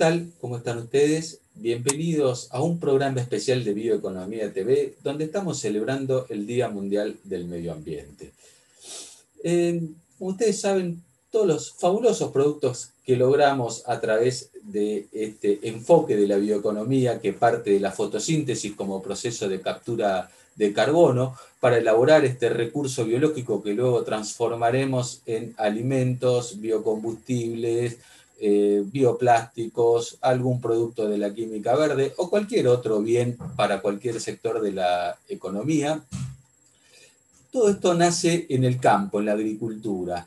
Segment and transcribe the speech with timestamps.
[0.00, 0.32] tal?
[0.40, 1.40] ¿Cómo están ustedes?
[1.56, 7.44] Bienvenidos a un programa especial de Bioeconomía TV, donde estamos celebrando el Día Mundial del
[7.44, 8.32] Medio Ambiente.
[9.44, 9.82] Eh,
[10.18, 16.26] como ustedes saben, todos los fabulosos productos que logramos a través de este enfoque de
[16.26, 22.24] la bioeconomía que parte de la fotosíntesis como proceso de captura de carbono para elaborar
[22.24, 27.98] este recurso biológico que luego transformaremos en alimentos, biocombustibles,
[28.40, 34.60] eh, bioplásticos, algún producto de la química verde o cualquier otro bien para cualquier sector
[34.60, 36.02] de la economía.
[37.52, 40.26] Todo esto nace en el campo, en la agricultura.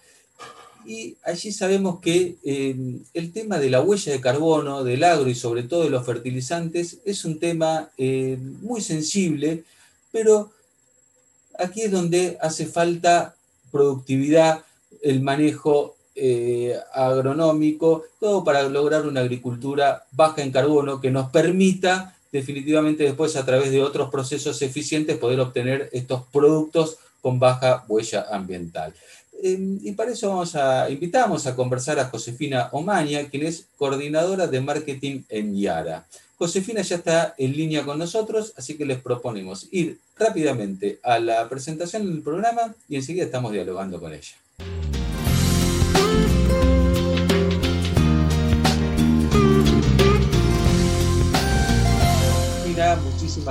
[0.86, 5.64] Y allí sabemos que el tema de la huella de carbono, del agro y sobre
[5.64, 9.64] todo de los fertilizantes es un tema eh, muy sensible,
[10.12, 10.52] pero
[11.58, 13.36] aquí es donde hace falta
[13.72, 14.66] productividad,
[15.02, 22.16] el manejo eh, agronómico, todo para lograr una agricultura baja en carbono que nos permita
[22.32, 28.26] definitivamente después a través de otros procesos eficientes poder obtener estos productos con baja huella
[28.32, 28.94] ambiental.
[29.42, 34.48] Em, y para eso vamos a, invitamos a conversar a Josefina Omaña, quien es coordinadora
[34.48, 36.06] de marketing en Yara.
[36.38, 41.48] Josefina ya está en línea con nosotros, así que les proponemos ir rápidamente a la
[41.48, 44.36] presentación del programa y enseguida estamos dialogando con ella.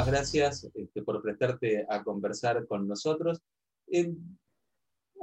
[0.07, 3.41] Gracias este, por prestarte a conversar con nosotros.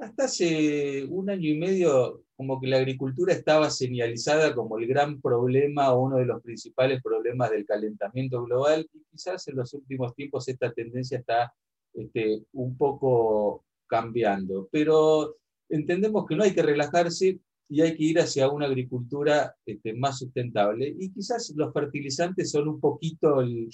[0.01, 5.19] Hasta hace un año y medio, como que la agricultura estaba señalizada como el gran
[5.19, 10.15] problema o uno de los principales problemas del calentamiento global, y quizás en los últimos
[10.15, 11.53] tiempos esta tendencia está
[11.93, 14.69] este, un poco cambiando.
[14.71, 15.35] Pero
[15.67, 20.19] entendemos que no hay que relajarse y hay que ir hacia una agricultura este, más
[20.19, 20.95] sustentable.
[20.97, 23.69] Y quizás los fertilizantes son un poquito el,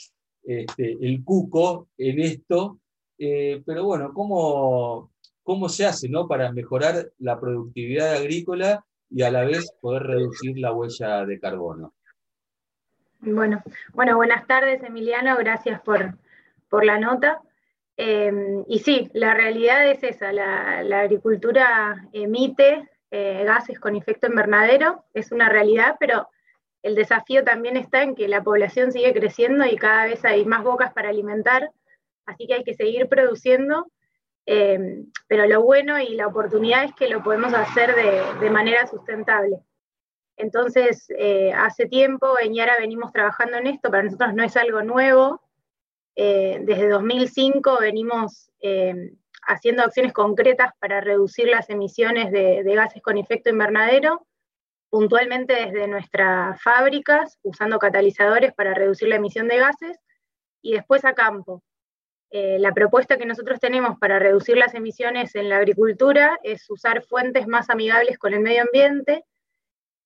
[0.45, 2.79] este, el cuco en esto,
[3.17, 5.11] eh, pero bueno, ¿cómo,
[5.43, 6.27] cómo se hace ¿no?
[6.27, 11.93] para mejorar la productividad agrícola y a la vez poder reducir la huella de carbono.
[13.21, 13.63] Bueno,
[13.93, 16.17] bueno buenas tardes Emiliano, gracias por,
[16.69, 17.41] por la nota.
[17.97, 25.05] Em, y sí, la realidad es esa, la, agricultura emite eh, gases con efecto invernadero,
[25.13, 26.27] es una realidad, pero
[26.85, 30.63] el desafío también está en que la población sigue creciendo y cada vez hay más
[30.63, 31.69] bocas para alimentar,
[32.25, 33.87] así que hay que seguir produciendo
[34.45, 37.95] eh, pero lo bueno y la oportunidad es que lo podemos hacer
[38.39, 39.59] de, manera sustentable.
[40.37, 44.83] Entonces, eh, hace tiempo en Yara venimos trabajando en esto, para nosotros no es algo
[44.83, 45.41] nuevo.
[46.15, 48.51] Eh, desde 2005 venimos
[49.47, 54.25] haciendo acciones concretas para reducir las emisiones de, de gases con efecto invernadero,
[54.89, 59.97] puntualmente desde nuestras fábricas, usando catalizadores para reducir la emisión de gases,
[60.61, 61.63] y después a campo,
[62.31, 67.03] eh, la propuesta que nosotros tenemos para reducir las emisiones en la agricultura es usar
[67.03, 69.23] fuentes más amigables con el medio ambiente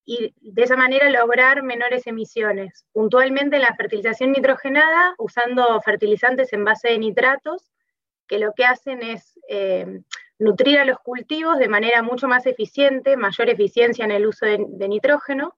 [0.06, 2.86] y de esa manera lograr menores emisiones.
[2.92, 7.72] Puntualmente en la fertilización nitrogenada, usando fertilizantes en base de nitratos,
[8.28, 10.02] que lo que hacen es eh,
[10.40, 14.88] nutrir a los cultivos de manera mucho más eficiente, mayor eficiencia en el uso de,
[14.88, 15.56] nitrógeno,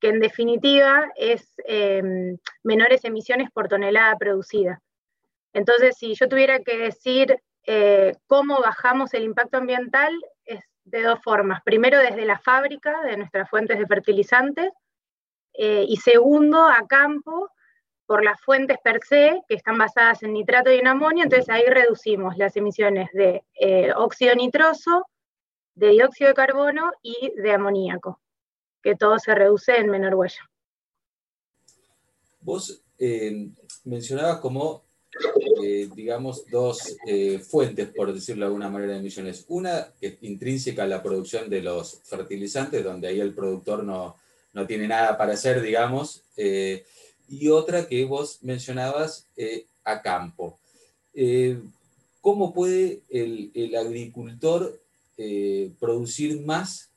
[0.00, 4.80] que en definitiva es eh, menores emisiones por tonelada producida.
[5.52, 10.12] Entonces, si yo tuviera que decir eh, cómo bajamos el impacto ambiental,
[10.44, 11.62] es de dos formas.
[11.64, 14.72] Primero, desde la fábrica, de nuestras fuentes de fertilizantes,
[15.54, 17.50] eh, y segundo, a campo,
[18.08, 21.64] por las fuentes per se, que están basadas en nitrato y en amonio, entonces ahí
[21.66, 25.06] reducimos las emisiones de eh, óxido nitroso,
[25.74, 28.18] de dióxido de carbono y de amoníaco,
[28.82, 30.40] que todo se reduce en menor huella.
[32.40, 32.82] Vos
[33.84, 34.88] mencionabas como
[35.62, 39.44] eh, digamos, dos eh, fuentes, por decirlo de alguna manera, de emisiones.
[39.48, 44.16] Una es intrínseca a la producción de los fertilizantes, donde ahí el productor no,
[44.54, 46.86] no tiene nada para hacer, digamos, eh,
[47.28, 49.26] y otra que vos mencionabas
[49.84, 50.58] a campo.
[52.20, 54.78] ¿Cómo puede el, agricultor
[55.78, 56.90] producir más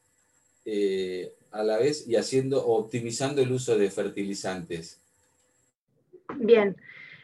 [1.51, 4.97] a la vez y haciendo optimizando el uso de fertilizantes?
[6.37, 6.75] Bien,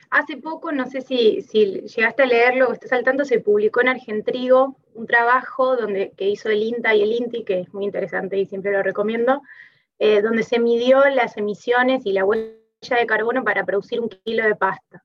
[0.10, 3.90] Hace poco, no sé si, llegaste a leerlo o estás al tanto, se publicó en
[3.90, 8.38] Argentrigo un trabajo donde, que hizo el INTA y el INTI, que es muy interesante
[8.38, 9.42] y siempre lo recomiendo,
[10.00, 14.44] eh, donde se midió las emisiones y la huella de carbono para producir un kilo
[14.44, 15.04] de pasta.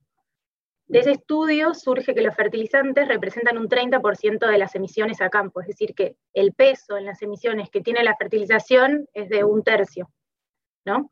[0.86, 5.60] De ese estudio surge que los fertilizantes representan un 30% de las emisiones a campo,
[5.60, 9.62] es decir, que el peso en las emisiones que tiene la fertilización es de un
[9.62, 10.10] tercio,
[10.84, 11.10] ¿no?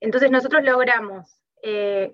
[0.00, 2.12] Entonces nosotros logramos eh,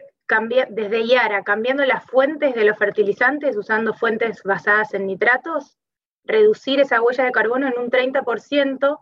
[0.70, 5.76] desde Yara, cambiando las fuentes de los fertilizantes, usando fuentes basadas en nitratos,
[6.24, 8.98] reducir esa huella de carbono en un 30%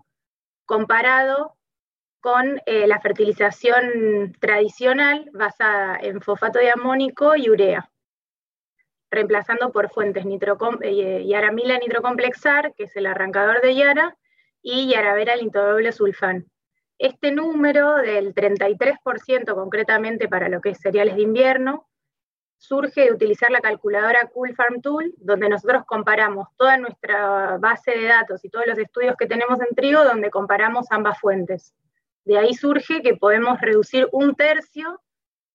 [0.65, 1.58] comparado
[2.21, 7.91] con eh, la fertilización tradicional basada en fosfato de amónico y urea,
[9.11, 14.17] reemplazando por fuentes eh, Yaramila nitrocomplexar, que es el arrancador de Yara,
[14.63, 16.47] y Yaravera lintodoble sulfán.
[16.99, 21.89] Este número del 33% concretamente para lo que es cereales de invierno,
[22.59, 28.05] surge de utilizar la calculadora Cool Farm Tool, donde nosotros comparamos toda nuestra base de
[28.05, 31.73] datos y todos los estudios que tenemos en trigo, donde comparamos ambas fuentes.
[32.29, 35.01] De ahí surge que podemos reducir un tercio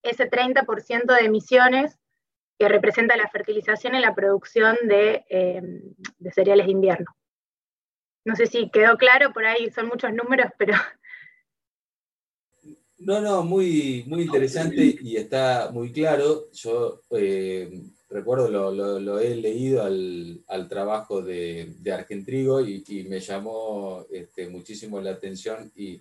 [0.01, 1.99] ese 30% de emisiones
[2.57, 5.61] que representa la fertilización en la producción de, eh,
[6.17, 7.15] de cereales de invierno.
[8.25, 10.73] No sé si quedó claro, por ahí son muchos números, pero
[12.97, 16.51] no, no, muy, muy interesante y está muy claro.
[16.53, 25.01] Yo eh, recuerdo, lo, he leído al, trabajo de, Argentrigo y, me llamó este, muchísimo
[25.01, 25.99] la atención y,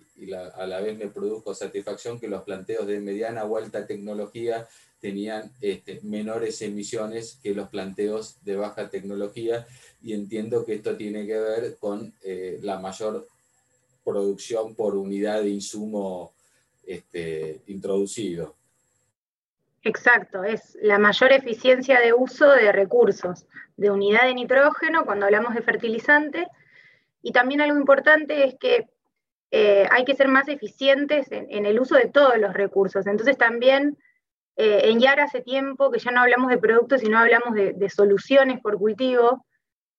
[0.55, 4.67] a la vez me produjo satisfacción que los planteos de mediana o alta tecnología
[5.01, 9.67] tenían este, menores emisiones que los planteos de baja tecnología
[10.01, 13.27] y entiendo que esto tiene que ver con eh, la mayor
[14.05, 16.31] producción por unidad de insumo
[16.85, 18.55] este, introducido.
[19.83, 23.45] Exacto, es la mayor eficiencia de uso de recursos,
[23.75, 26.47] de unidad de nitrógeno cuando hablamos de fertilizante.
[27.21, 28.87] Y también algo importante es que
[29.51, 33.05] eh, hay que ser más eficientes en, el uso de todos los recursos.
[33.07, 33.97] Entonces también
[34.55, 38.61] eh, en YAR hace tiempo que ya no hablamos de productos, sino hablamos de soluciones
[38.61, 39.45] por cultivo,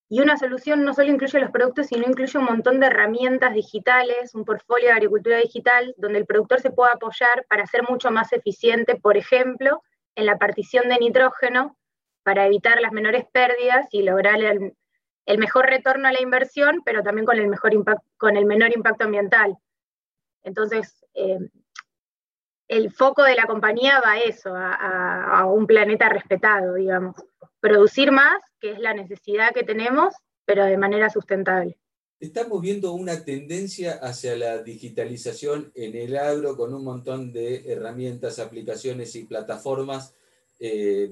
[0.07, 4.35] y una solución no solo incluye los productos, sino incluye un montón de herramientas digitales,
[4.35, 8.31] un portfolio de agricultura digital, donde el productor se pueda apoyar para ser mucho más
[8.31, 9.81] eficiente, por ejemplo,
[10.13, 11.75] en la partición de nitrógeno,
[12.23, 14.73] para evitar las menores pérdidas y lograr el,
[15.39, 17.71] mejor retorno a la inversión, pero también con el, mejor
[18.17, 19.57] con el menor impacto ambiental.
[20.43, 21.39] Entonces, eh,
[22.67, 27.15] el foco de la compañía va a eso, a un planeta respetado, digamos
[27.65, 30.13] producir más, que es la necesidad que tenemos,
[30.45, 31.79] pero de manera sustentable.
[32.19, 38.37] Estamos viendo una tendencia hacia la digitalización en el agro con un montón de herramientas,
[38.37, 40.13] aplicaciones y plataformas
[40.59, 41.09] eh,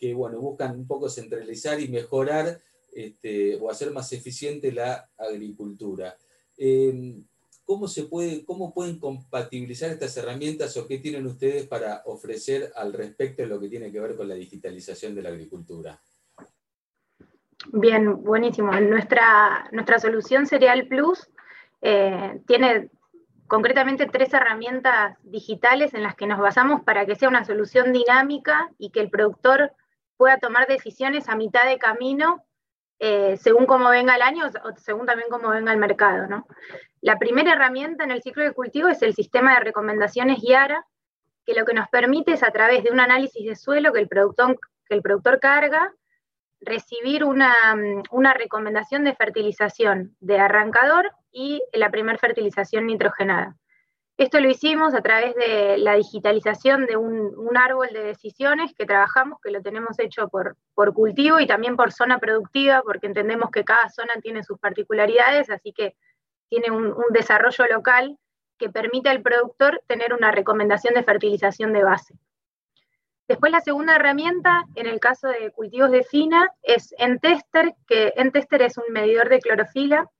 [0.00, 2.60] que bueno, buscan un poco centralizar y mejorar
[2.92, 6.16] este, o hacer más eficiente la agricultura.
[6.58, 7.14] Eh,
[7.70, 12.92] ¿Cómo, se puede, ¿Cómo pueden compatibilizar estas herramientas o qué tienen ustedes para ofrecer al
[12.92, 15.96] respecto de lo que tiene que ver con la digitalización de la agricultura?
[17.72, 18.72] Bien, buenísimo.
[18.72, 21.30] Nuestra, nuestra solución Cereal Plus
[21.80, 22.90] eh, tiene
[23.46, 28.68] concretamente tres herramientas digitales en las que nos basamos para que sea una solución dinámica
[28.78, 29.74] y que el productor
[30.16, 32.44] pueda tomar decisiones a mitad de camino
[32.98, 36.26] eh, según cómo venga el año o según también cómo venga el mercado.
[36.26, 36.48] ¿no?
[37.02, 40.86] La primera herramienta en el ciclo de cultivo es el sistema de recomendaciones YARA,
[41.46, 44.08] que lo que nos permite es a través de un análisis de suelo que el
[44.08, 45.92] productor, carga,
[46.60, 47.54] recibir una,
[48.10, 53.56] una recomendación de fertilización de arrancador y la primera fertilización nitrogenada.
[54.20, 59.38] Esto lo hicimos a través de la digitalización de un, árbol de decisiones que trabajamos,
[59.42, 60.58] que lo tenemos hecho por,
[60.92, 65.72] cultivo y también por zona productiva, porque entendemos que cada zona tiene sus particularidades, así
[65.72, 65.96] que
[66.50, 68.18] tiene un, desarrollo local
[68.58, 72.14] que permite al productor tener una recomendación de fertilización de base.
[73.26, 78.60] Después la segunda herramienta, en el caso de cultivos de fina, es Entester, que Entester
[78.62, 80.10] es un medidor de clorofila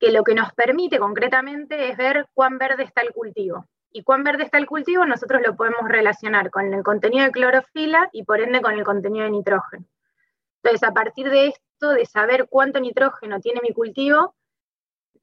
[0.00, 3.66] que lo que nos permite concretamente es ver cuán verde está el cultivo.
[3.92, 8.08] Y cuán verde está el cultivo nosotros lo podemos relacionar con el contenido de clorofila
[8.12, 9.86] y por ende con el contenido de nitrógeno.
[10.62, 14.34] Entonces, a partir de esto, de saber cuánto nitrógeno tiene mi cultivo,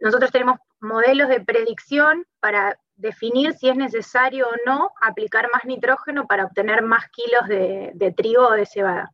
[0.03, 6.27] nosotros tenemos modelos de predicción para definir si es necesario o no aplicar más nitrógeno
[6.27, 9.11] para obtener más kilos de, trigo o de cebada.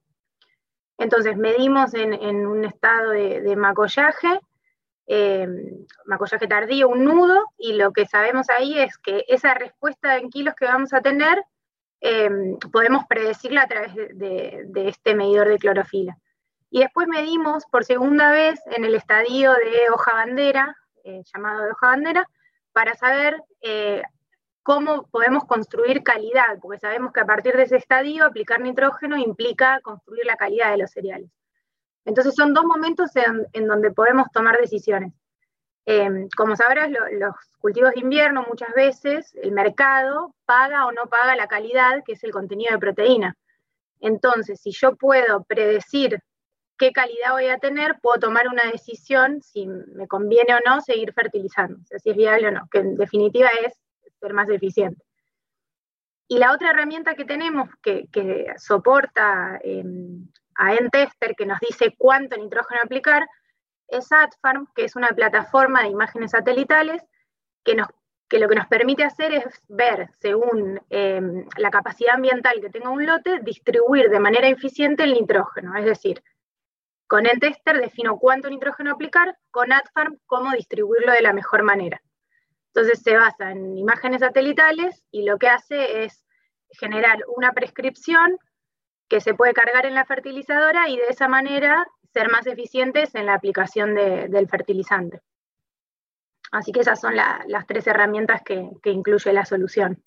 [0.98, 4.41] Entonces, medimos en, un estado de, de macollaje
[5.12, 5.48] eh,
[6.05, 10.53] macollaje tardío, un nudo, y lo que sabemos ahí es que esa respuesta en kilos
[10.53, 11.43] que vamos a tener,
[12.00, 16.15] em, podemos predecirla a través de, este medidor de clorofila.
[16.69, 21.71] Y después medimos por segunda vez en el estadio de hoja bandera, eh, llamado de
[21.71, 22.29] hoja bandera,
[22.71, 24.03] para saber eh,
[24.63, 29.79] cómo podemos construir calidad, porque sabemos que a partir de ese estadio aplicar nitrógeno implica
[29.81, 31.29] construir la calidad de los cereales.
[32.05, 35.13] Entonces son dos momentos en, donde podemos tomar decisiones.
[35.85, 41.35] Em, como sabrás, los cultivos de invierno muchas veces el mercado paga o no paga
[41.35, 43.35] la calidad, que es el contenido de proteína.
[43.99, 46.21] Entonces, si yo puedo predecir
[46.79, 51.13] qué calidad voy a tener, puedo tomar una decisión si me conviene o no seguir
[51.13, 53.77] fertilizando, si es viable o no, que en definitiva es
[54.19, 55.03] ser más eficiente.
[56.27, 58.07] Y la otra herramienta que tenemos que,
[58.57, 63.27] soporta em, a Entester, que nos dice cuánto nitrógeno aplicar,
[63.88, 67.03] es AdFarm, que es una plataforma de imágenes satelitales
[67.63, 72.89] que, lo que nos permite hacer es ver, según em, la capacidad ambiental que tenga
[72.89, 75.75] un lote, distribuir de manera eficiente el nitrógeno.
[75.75, 76.24] Es decir,
[77.09, 82.03] con Entester defino cuánto nitrógeno aplicar, con AdFarm cómo distribuirlo de la mejor manera.
[82.67, 86.23] Entonces se basa en imágenes satelitales y lo que hace es
[86.69, 88.37] generar una prescripción
[89.07, 93.25] que se puede cargar en la fertilizadora y de esa manera ser más eficientes en
[93.25, 95.19] la aplicación del fertilizante.
[96.51, 99.99] Así que esas son las tres herramientas que, incluye la solución.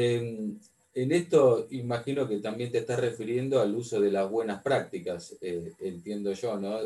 [0.95, 5.73] En, esto imagino que también te estás refiriendo al uso de las buenas prácticas, eh,
[5.81, 6.79] entiendo yo, ¿no?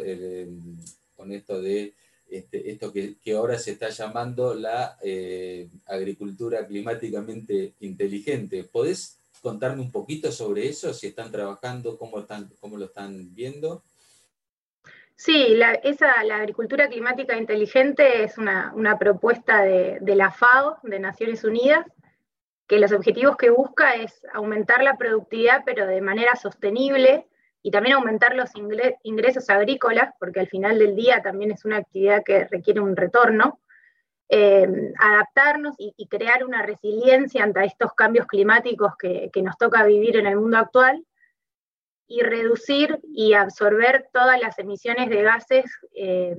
[1.16, 1.94] con esto de
[2.28, 8.64] este, esto que, ahora se está llamando la eh, agricultura climáticamente inteligente.
[8.64, 10.92] ¿Podés contarme un poquito sobre eso?
[10.92, 13.82] Si están trabajando, cómo, están, cómo lo están viendo.
[15.14, 20.98] Sí, la, esa, la agricultura climática inteligente es una, propuesta de, de, la FAO, de
[20.98, 21.86] Naciones Unidas,
[22.66, 27.26] que los objetivos que busca es aumentar la productividad, pero de manera sostenible,
[27.62, 28.50] y también aumentar los
[29.02, 33.60] ingresos agrícolas, porque al final del día también es una actividad que requiere un retorno,
[34.28, 40.26] eh, adaptarnos y, crear una resiliencia ante estos cambios climáticos que, nos toca vivir en
[40.26, 41.04] el mundo actual
[42.08, 46.36] y reducir y absorber todas las emisiones de gases eh,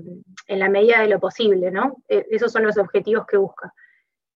[0.48, 1.98] en la medida de lo posible, ¿no?
[2.07, 3.74] E, esos son los objetivos que busca.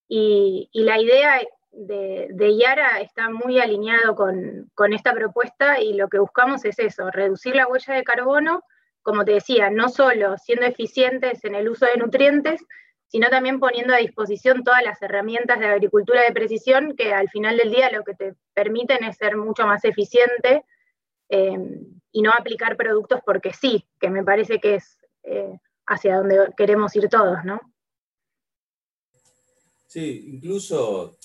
[0.10, 1.40] Y, y la idea
[1.72, 7.56] de, Yara está muy alineado con, esta propuesta y lo que buscamos es eso, reducir
[7.56, 8.64] la huella de carbono,
[9.02, 12.62] como te decía, no solo siendo eficientes en el uso de nutrientes,
[13.08, 17.58] sino también poniendo a disposición todas las herramientas de agricultura de precisión que al final
[17.58, 20.64] del día lo que te permiten es ser mucho más eficiente
[21.30, 21.58] eh,
[22.12, 26.96] y no aplicar productos porque sí, que me parece que es eh, hacia donde queremos
[26.96, 27.60] ir todos, ¿no?
[29.88, 31.18] Sí, incluso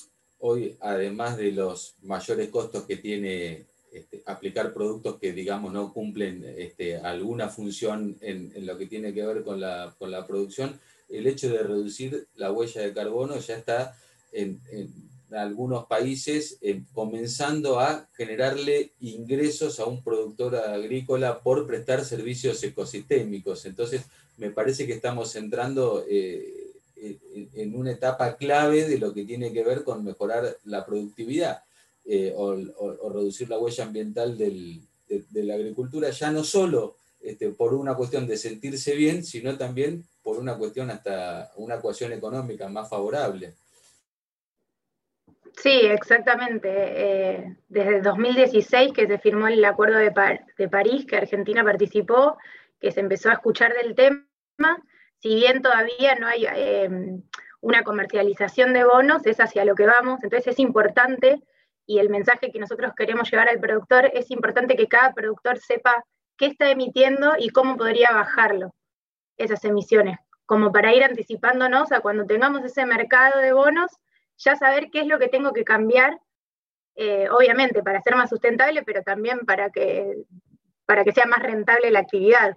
[0.47, 6.45] hoy, además de los mayores costos que tiene este, aplicar productos que, digamos, no cumplen
[6.57, 9.95] este, alguna función en, lo que tiene que ver con la,
[10.27, 13.97] producción, el hecho de reducir la huella de carbono ya está
[14.33, 14.61] en,
[15.33, 16.59] algunos países
[16.93, 23.67] comenzando a generarle ingresos a un productor agrícola por prestar servicios ecosistémicos.
[23.67, 24.03] Entonces,
[24.37, 26.05] me parece que estamos entrando...
[26.09, 26.66] Eh,
[26.97, 31.63] en una etapa clave de lo que tiene que ver con mejorar la productividad
[32.09, 32.55] eh, o,
[33.11, 34.81] reducir la huella ambiental de,
[35.33, 40.39] la agricultura, ya no solo este, por una cuestión de sentirse bien, sino también por
[40.39, 43.55] una cuestión hasta una ecuación económica más favorable.
[45.57, 46.69] Sí, exactamente.
[46.71, 50.13] Eh, desde 2016 que se firmó el Acuerdo de,
[50.59, 52.39] de París, que Argentina participó,
[52.81, 54.27] que se empezó a escuchar del tema,
[55.21, 57.23] si bien todavía no hay em,
[57.61, 61.43] una comercialización de bonos, es hacia lo que vamos, entonces es importante,
[61.87, 66.05] y el mensaje que nosotros queremos llevar al productor, es importante que cada productor sepa
[66.37, 68.75] qué está emitiendo y cómo podría bajarlo,
[69.37, 73.91] esas emisiones, como para ir anticipándonos a cuando tengamos ese mercado de bonos,
[74.39, 76.21] ya saber qué es lo que tengo que cambiar,
[76.95, 80.25] eh, obviamente para ser más sustentable, pero también para que,
[80.87, 82.57] para que sea más rentable la actividad.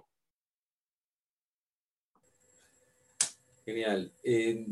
[3.70, 4.10] Genial.
[4.24, 4.66] Eh,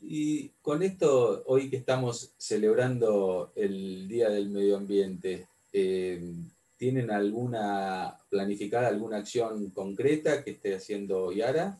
[0.00, 6.32] y con esto, hoy que estamos celebrando el Día del Medio Ambiente, eh,
[6.78, 11.76] ¿tienen alguna planificada alguna acción concreta que esté haciendo Yara?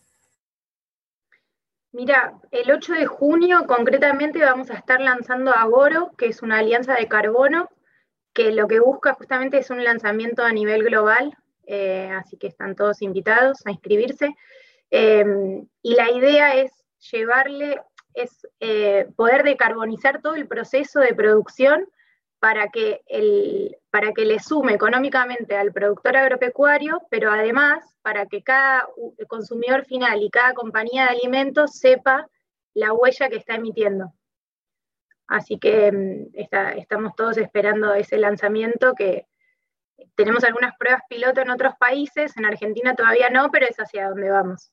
[1.92, 6.96] Mira, el 8 de junio concretamente vamos a estar lanzando Agoro, que es una alianza
[6.96, 7.70] de carbono,
[8.34, 11.34] que lo que busca justamente es un lanzamiento a nivel global,
[11.66, 14.36] eh, así que están todos invitados a inscribirse.
[14.90, 16.72] Em, y la idea es
[17.10, 17.80] llevarle,
[18.14, 21.86] es eh, poder decarbonizar todo el proceso de producción
[22.38, 28.42] para que, el, para que le sume económicamente al productor agropecuario, pero además para que
[28.42, 28.88] cada
[29.26, 32.28] consumidor final y cada compañía de alimentos sepa
[32.74, 34.12] la huella que está emitiendo.
[35.26, 39.26] Así que em, estamos todos esperando ese lanzamiento que
[40.14, 44.30] tenemos algunas pruebas piloto en otros países, en Argentina todavía no, pero es hacia donde
[44.30, 44.70] vamos.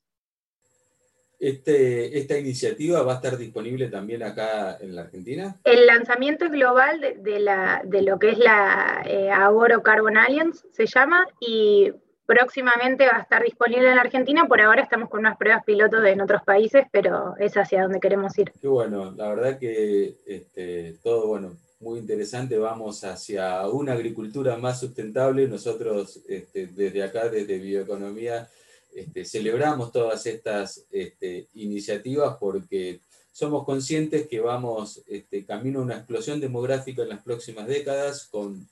[1.40, 5.56] Este, ¿Esta iniciativa va a estar disponible también acá en la Argentina?
[5.64, 10.86] El lanzamiento global de, la, de lo que es la eh, Agoro Carbon Alliance, se
[10.86, 11.92] llama, y
[12.26, 14.48] próximamente va a estar disponible en la Argentina.
[14.48, 18.38] Por ahora estamos con unas pruebas pilotos en otros países, pero es hacia donde queremos
[18.38, 18.52] ir.
[18.60, 22.58] Qué bueno, la verdad que este, todo bueno, muy interesante.
[22.58, 25.48] Vamos hacia una agricultura más sustentable.
[25.48, 28.50] Nosotros este, desde acá, desde Bioeconomía,
[28.96, 33.02] este, celebramos todas estas este, iniciativas porque
[33.34, 38.66] somos conscientes que vamos este, camino a una explosión demográfica en las próximas décadas con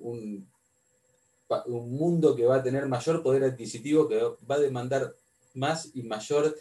[0.00, 0.46] un,
[1.66, 5.14] un, mundo que va a tener mayor poder adquisitivo, que va a demandar
[5.54, 6.54] más y mayor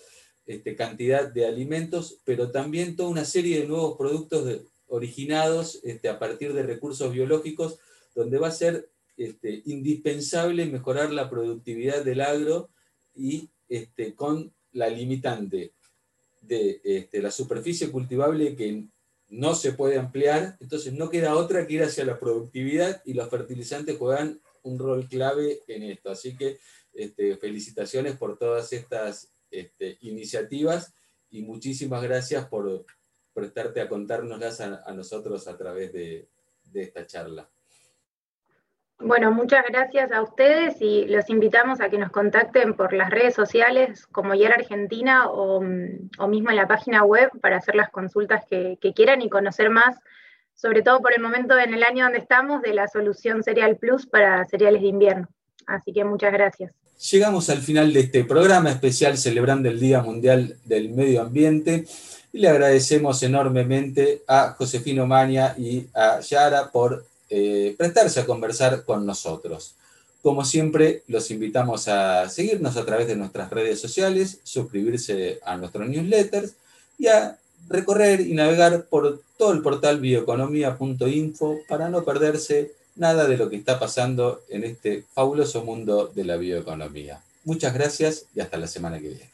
[0.78, 6.64] cantidad de alimentos, pero también toda una serie de nuevos productos originados a partir de
[6.64, 7.80] recursos biológicos,
[8.16, 12.70] donde va a ser este, indispensable mejorar la productividad del agro
[13.14, 15.74] y este, con la limitante
[16.42, 18.86] de este, la superficie cultivable que
[19.28, 23.30] no se puede ampliar, entonces no queda otra que ir hacia la productividad y los
[23.30, 26.12] fertilizantes juegan un rol clave en esto.
[26.12, 26.58] Así que
[27.42, 29.28] felicitaciones por todas estas
[30.00, 30.94] iniciativas
[31.30, 32.86] y muchísimas gracias por
[33.34, 36.30] prestarte a contárnoslas a, nosotros a través de
[36.74, 37.50] esta charla.
[39.02, 43.34] Bueno, muchas gracias a ustedes y los invitamos a que nos contacten por las redes
[43.34, 48.78] sociales como YAR Argentina o, mismo en la página web para hacer las consultas que,
[48.94, 49.96] quieran y conocer más,
[50.54, 54.06] sobre todo por el momento en el año donde estamos, de la solución Cereal Plus
[54.06, 55.30] para cereales de invierno.
[55.66, 56.74] Así que muchas gracias.
[57.10, 61.86] Llegamos al final de este programa especial celebrando el Día Mundial del Medio Ambiente
[62.34, 68.84] y le agradecemos enormemente a Josefino Maña y a Yara por eh, prestarse a conversar
[68.84, 69.76] con nosotros.
[70.22, 75.88] Como siempre, los invitamos a seguirnos a través de nuestras redes sociales, suscribirse a nuestros
[75.88, 76.54] newsletters
[76.98, 77.38] y a
[77.70, 83.56] recorrer y navegar por todo el portal bioeconomía.info para no perderse nada de lo que
[83.56, 87.22] está pasando en este fabuloso mundo de la bioeconomía.
[87.46, 89.30] Muchas gracias y hasta la semana que viene.